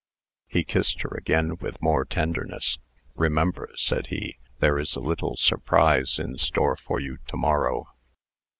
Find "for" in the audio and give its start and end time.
6.75-6.99